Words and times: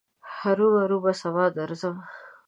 هرو 0.37 0.67
مرو 0.75 0.97
به 1.03 1.11
سبا 1.21 1.45
درځم. 1.57 1.95